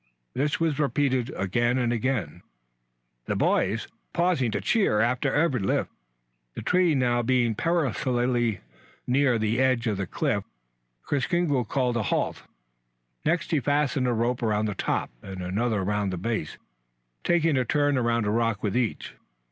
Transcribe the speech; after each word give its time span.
This 0.33 0.59
was 0.59 0.79
repeated 0.79 1.29
again 1.35 1.77
and 1.77 1.93
again, 1.93 2.41
the 3.25 3.35
boys 3.35 3.87
pausing 4.13 4.49
to 4.49 4.59
cheer 4.59 4.99
after 4.99 5.31
every 5.31 5.59
lift. 5.59 5.91
The 6.55 6.63
tree 6.63 6.95
being 6.95 6.97
now 6.97 7.53
perilously 7.55 8.61
near 9.05 9.37
the 9.37 9.59
edge 9.59 9.85
of 9.85 9.97
the 9.97 10.07
cliff 10.07 10.43
Kris 11.03 11.27
Kringle 11.27 11.65
called 11.65 11.97
a 11.97 12.01
halt. 12.01 12.41
Next 13.25 13.51
he 13.51 13.59
fastened 13.59 14.07
a 14.07 14.13
rope 14.13 14.41
around 14.41 14.65
the 14.65 14.73
top 14.73 15.11
and 15.21 15.43
another 15.43 15.83
around 15.83 16.09
the 16.09 16.17
base, 16.17 16.57
taking 17.23 17.55
a 17.55 17.63
turn 17.63 17.95
around 17.95 18.25
a 18.25 18.31
rock 18.31 18.63
with 18.63 18.75
each. 18.75 19.13